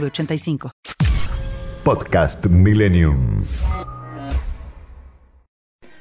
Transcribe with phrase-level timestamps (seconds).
[0.00, 0.70] 906985.
[1.84, 3.44] Podcast Millennium.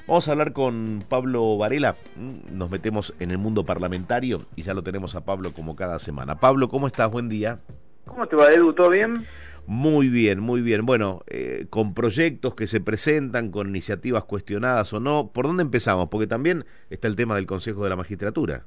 [0.08, 1.96] Vamos a hablar con Pablo Varela.
[2.16, 6.40] Nos metemos en el mundo parlamentario y ya lo tenemos a Pablo como cada semana.
[6.40, 7.10] Pablo, ¿cómo estás?
[7.12, 7.60] Buen día.
[8.06, 8.74] ¿Cómo te va, Edu?
[8.74, 9.26] ¿Todo bien?
[9.66, 10.86] Muy bien, muy bien.
[10.86, 16.10] Bueno, eh, con proyectos que se presentan, con iniciativas cuestionadas o no, ¿por dónde empezamos?
[16.10, 18.66] Porque también está el tema del Consejo de la Magistratura.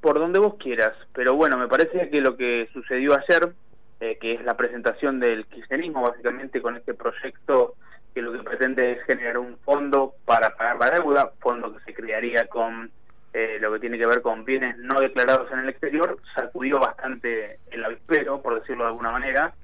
[0.00, 0.92] Por donde vos quieras.
[1.14, 3.54] Pero bueno, me parece que lo que sucedió ayer,
[4.00, 7.74] eh, que es la presentación del kirchnerismo, básicamente con este proyecto
[8.14, 11.94] que lo que pretende es generar un fondo para pagar la deuda, fondo que se
[11.94, 12.90] crearía con
[13.32, 17.58] eh, lo que tiene que ver con bienes no declarados en el exterior, sacudió bastante
[17.70, 19.54] el avispero, por decirlo de alguna manera,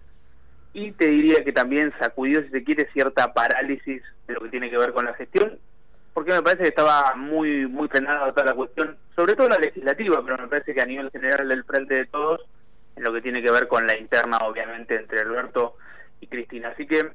[0.73, 4.71] y te diría que también sacudió, si se quiere, cierta parálisis de lo que tiene
[4.71, 5.59] que ver con la gestión,
[6.13, 10.23] porque me parece que estaba muy muy frenada toda la cuestión, sobre todo la legislativa,
[10.23, 12.43] pero me parece que a nivel general del frente de todos,
[12.97, 15.77] en lo que tiene que ver con la interna, obviamente, entre Alberto
[16.21, 16.71] y Cristina.
[16.71, 17.11] Así que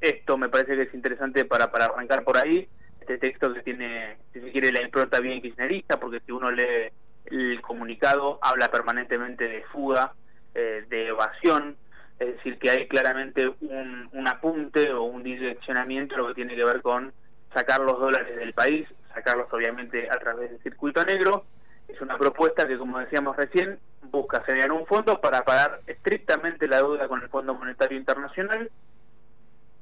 [0.00, 2.68] esto me parece que es interesante para, para arrancar por ahí,
[3.00, 6.92] este texto que tiene, si se quiere, la impronta bien kirchnerista, porque si uno lee
[7.26, 10.14] el comunicado, habla permanentemente de fuga,
[10.54, 11.76] eh, de evasión,
[12.18, 16.64] es decir, que hay claramente un, un apunte o un direccionamiento lo que tiene que
[16.64, 17.12] ver con
[17.54, 21.46] sacar los dólares del país, sacarlos obviamente a través del circuito negro.
[21.88, 26.78] Es una propuesta que, como decíamos recién, busca generar un fondo para pagar estrictamente la
[26.78, 28.70] deuda con el Fondo Monetario Internacional.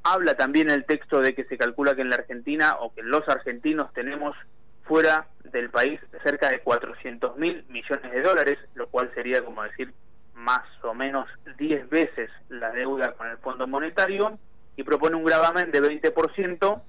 [0.03, 3.29] Habla también el texto de que se calcula que en la Argentina o que los
[3.29, 4.37] argentinos tenemos
[4.85, 9.93] fuera del país cerca de 400 mil millones de dólares, lo cual sería como decir
[10.35, 11.29] más o menos
[11.59, 14.39] 10 veces la deuda con el Fondo Monetario
[14.77, 16.83] y propone un gravamen de 20%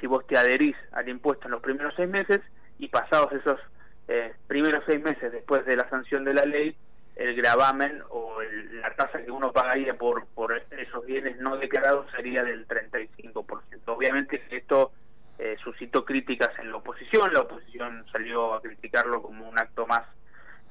[0.00, 2.40] si vos te adherís al impuesto en los primeros seis meses
[2.78, 3.60] y pasados esos
[4.08, 6.76] eh, primeros seis meses después de la sanción de la ley,
[7.16, 12.06] el gravamen o el- la tasa que uno pagaría por, por esos bienes no declarados
[12.12, 13.92] sería del 35%.
[13.94, 14.92] Obviamente esto
[15.38, 20.02] eh, suscitó críticas en la oposición, la oposición salió a criticarlo como un acto más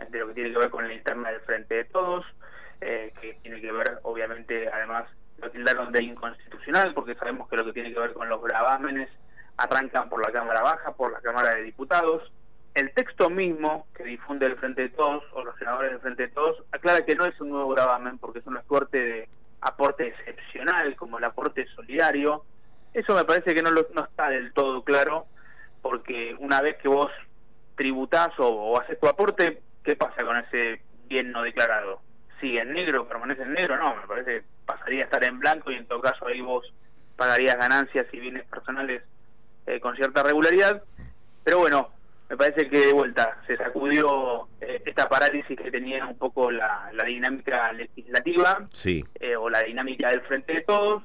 [0.10, 2.26] de lo que tiene que ver con la interna del Frente de Todos,
[2.82, 5.06] eh, que tiene que ver, obviamente, además,
[5.40, 9.10] lo tildaron de inconstitucional, porque sabemos que lo que tiene que ver con los gravámenes
[9.58, 12.32] arrancan por la Cámara Baja, por la Cámara de Diputados.
[12.80, 16.30] El texto mismo que difunde el Frente de Todos, o los senadores del Frente de
[16.30, 19.30] Todos, aclara que no es un nuevo gravamen, porque es una suerte de
[19.60, 22.46] aporte excepcional, como el aporte solidario.
[22.94, 25.26] Eso me parece que no, lo- no está del todo claro,
[25.82, 27.12] porque una vez que vos
[27.76, 32.00] tributás o, o haces tu aporte, ¿qué pasa con ese bien no declarado?
[32.40, 33.76] ¿Sigue en negro, permanece en negro?
[33.76, 36.66] No, me parece que pasaría a estar en blanco y en todo caso ahí vos
[37.18, 39.04] pagarías ganancias y bienes personales
[39.66, 40.82] eh, con cierta regularidad.
[41.44, 41.90] Pero bueno,
[42.30, 46.90] me parece que de vuelta se sacudió eh, esta parálisis que tenía un poco la,
[46.94, 49.04] la dinámica legislativa Sí.
[49.20, 51.04] eh, o la dinámica del frente de todos.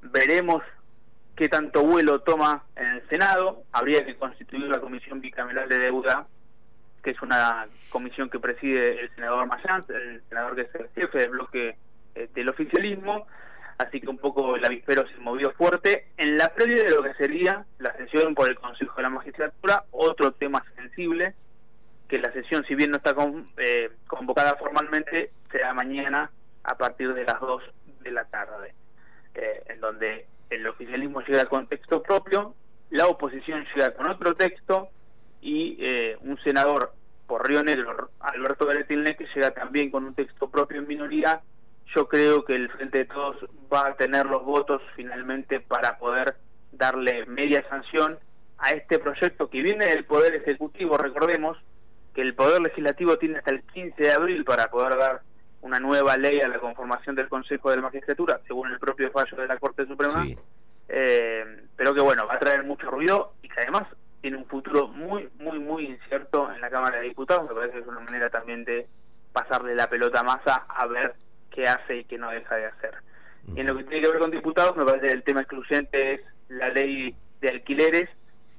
[0.00, 0.62] Veremos
[1.36, 3.64] qué tanto vuelo toma en el Senado.
[3.72, 6.26] Habría que constituir la Comisión Bicameral de Deuda,
[7.02, 11.18] que es una comisión que preside el senador Mayans, el senador que es el jefe
[11.18, 11.76] del bloque
[12.14, 13.26] eh, del oficialismo.
[13.82, 17.14] Así que un poco el avispero se movió fuerte en la previa de lo que
[17.14, 21.34] sería la sesión por el Consejo de la Magistratura, otro tema sensible,
[22.08, 26.30] que la sesión, si bien no está con- eh, convocada formalmente, será mañana
[26.62, 27.62] a partir de las 2
[28.02, 28.74] de la tarde,
[29.34, 32.54] eh, en donde el oficialismo llega con texto propio,
[32.90, 34.88] la oposición llega con otro texto
[35.40, 36.92] y eh, un senador
[37.26, 41.40] por Río Negro, Alberto Beretilne, que llega también con un texto propio en minoría.
[41.94, 43.36] Yo creo que el Frente de Todos
[43.72, 46.36] va a tener los votos finalmente para poder
[46.72, 48.18] darle media sanción
[48.58, 51.58] a este proyecto que viene del Poder Ejecutivo, recordemos,
[52.14, 55.22] que el Poder Legislativo tiene hasta el 15 de abril para poder dar
[55.62, 59.36] una nueva ley a la conformación del Consejo de la Magistratura, según el propio fallo
[59.36, 60.38] de la Corte Suprema, Sí.
[60.88, 63.84] eh, pero que bueno, va a traer mucho ruido y que además
[64.20, 67.80] tiene un futuro muy, muy, muy incierto en la Cámara de Diputados, me parece que
[67.80, 68.86] es una manera también de
[69.32, 71.14] pasarle la pelota a Massa a ver
[71.54, 72.94] qué hace y qué no deja de hacer.
[73.54, 76.14] Y en lo que tiene que ver con diputados, me parece que el tema excluyente
[76.14, 78.08] es la ley de alquileres,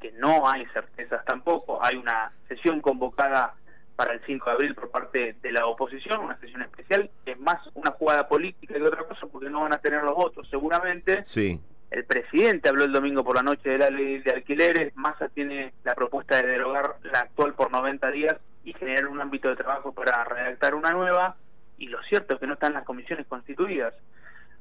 [0.01, 1.83] que no hay certezas tampoco.
[1.83, 3.53] Hay una sesión convocada
[3.95, 7.59] para el 5 de abril por parte de la oposición, una sesión especial, es más
[7.75, 11.23] una jugada política que otra cosa, porque no van a tener los votos seguramente.
[11.23, 11.59] Sí.
[11.91, 15.73] El presidente habló el domingo por la noche de la ley de alquileres, Massa tiene
[15.83, 19.91] la propuesta de derogar la actual por 90 días y generar un ámbito de trabajo
[19.91, 21.35] para redactar una nueva,
[21.83, 23.93] y lo cierto es que no están las comisiones constituidas.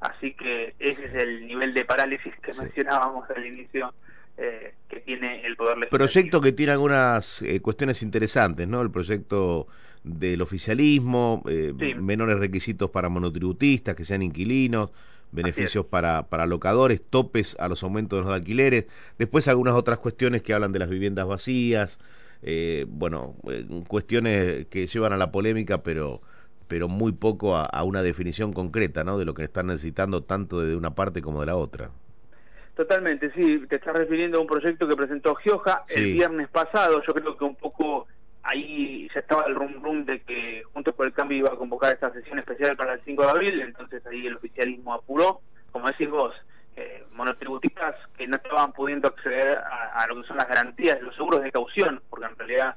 [0.00, 3.94] Así que ese es el nivel de parálisis que mencionábamos al inicio
[4.36, 5.98] eh, que tiene el Poder Legislativo.
[5.98, 8.80] Proyecto que tiene algunas eh, cuestiones interesantes, ¿no?
[8.80, 9.68] El proyecto
[10.02, 14.90] del oficialismo, eh, menores requisitos para monotributistas, que sean inquilinos,
[15.30, 18.86] beneficios para, para locadores, topes a los aumentos de los alquileres,
[19.16, 22.00] después algunas otras cuestiones que hablan de las viviendas vacías,
[22.88, 23.36] bueno,
[23.86, 26.20] cuestiones que llevan a la polémica, pero
[26.72, 29.18] pero muy poco a, a, una definición concreta, ¿no?
[29.18, 31.90] De lo que están necesitando tanto de una parte como de la otra.
[32.74, 37.12] Totalmente, sí, te estás refiriendo a un proyecto que presentó Gioja el viernes pasado, yo
[37.12, 38.06] creo que un poco
[38.42, 41.92] ahí ya estaba el rum rum de que Juntos por el Cambio iba a convocar
[41.92, 45.42] esta sesión especial para el 5 de abril, entonces ahí el oficialismo apuró,
[45.72, 46.34] como decís vos,
[46.76, 51.42] eh, monotributistas que no estaban pudiendo acceder a, lo que son las garantías los seguros
[51.42, 52.76] de caución, porque en realidad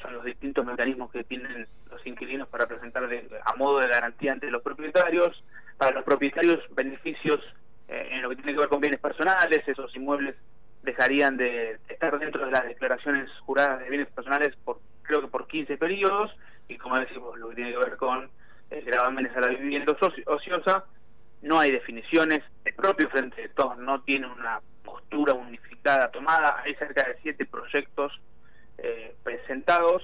[0.00, 3.08] son los distintos mecanismos que tienen los inquilinos para presentar
[3.44, 5.42] a modo de garantía ante los propietarios,
[5.76, 7.40] para los propietarios beneficios
[7.88, 10.36] eh, en lo que tiene que ver con bienes personales, esos inmuebles
[10.82, 15.46] dejarían de estar dentro de las declaraciones juradas de bienes personales por creo que por
[15.46, 16.30] 15 periodos.
[16.68, 18.30] Y como decimos lo que tiene que ver con
[18.70, 19.96] eh, gravámenes a la vivienda
[20.26, 20.84] ociosa
[21.42, 26.74] no hay definiciones el propio frente de todos no tiene una postura unificada tomada hay
[26.74, 28.20] cerca de siete proyectos
[28.82, 30.02] eh, presentados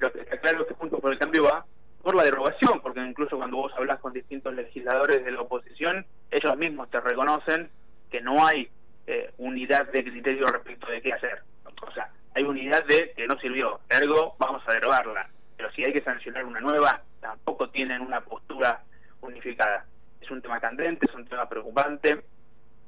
[0.00, 1.66] lo que está claro es que Juntos por el Cambio va
[2.02, 6.56] por la derogación, porque incluso cuando vos hablas con distintos legisladores de la oposición, ellos
[6.56, 7.68] mismos te reconocen
[8.10, 8.70] que no hay
[9.06, 11.42] eh, unidad de criterio respecto de qué hacer.
[11.86, 15.28] O sea, hay unidad de que no sirvió, ergo vamos a derogarla.
[15.58, 18.82] Pero si hay que sancionar una nueva, tampoco tienen una postura
[19.20, 19.84] unificada.
[20.22, 22.22] Es un tema candente, es un tema preocupante.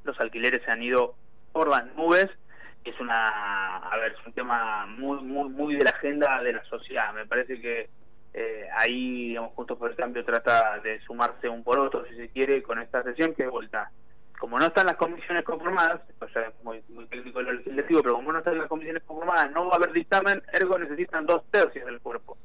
[0.05, 1.15] Los alquileres se han ido
[1.53, 2.31] por las nubes.
[2.84, 6.64] Es una, a ver, es un tema muy, muy, muy de la agenda de la
[6.64, 7.12] sociedad.
[7.14, 7.88] Me parece que
[8.34, 12.29] eh, ahí, digamos, Juntos por el Cambio trata de sumarse un por otro, si se
[12.29, 13.90] quiere, con esta sesión que de vuelta.
[14.38, 18.14] Como no están las comisiones conformadas, pues ya es muy, muy técnico lo legislativo, pero
[18.17, 21.87] como no están las comisiones conformadas, no va a haber dictamen, ergo necesitan dos tercios
[21.87, 22.37] del cuerpo.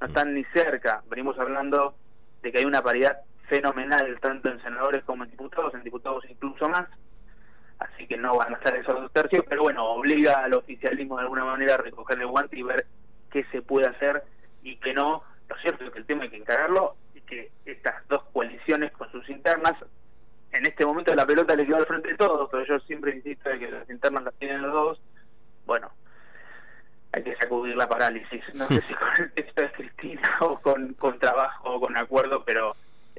[0.00, 1.02] No están ni cerca.
[1.08, 1.94] Venimos hablando
[2.40, 3.18] de que hay una paridad
[3.48, 6.88] fenomenal, tanto en senadores como en diputados, en diputados incluso más.
[7.82, 11.22] Así que no van a estar esos dos tercios, pero bueno, obliga al oficialismo de
[11.22, 12.86] alguna manera a recoger el guante y ver
[13.30, 14.22] qué se puede hacer
[14.62, 18.06] y que no lo cierto es que el tema hay que encargarlo y que estas
[18.08, 19.74] dos coaliciones con sus internas,
[20.50, 23.50] en este momento la pelota le quedó al frente de todos, pero yo siempre insisto
[23.50, 25.00] de que las internas las tienen los dos.
[25.66, 25.90] Bueno,
[27.12, 28.42] hay que sacudir la parálisis.
[28.54, 32.74] No sé si con el texto de Cristina o con trabajo o con acuerdo, pero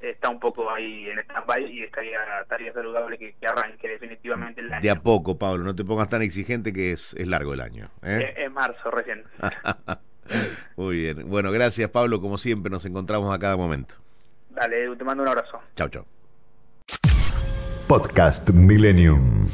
[0.10, 4.82] está un poco ahí en stand-by y estaría, estaría saludable que, arranque definitivamente el año.
[4.82, 7.90] De a poco, Pablo, no te pongas tan exigente que es, es largo el año.
[8.02, 8.34] ¿eh?
[8.36, 9.24] Es, es marzo recién.
[10.76, 11.30] Muy bien.
[11.30, 12.22] Bueno, gracias Pablo.
[12.22, 13.96] Como siempre, nos encontramos a cada momento.
[14.50, 15.60] Dale, te mando un abrazo.
[15.76, 16.06] Chao, chao.
[17.88, 19.48] Podcast Millennium.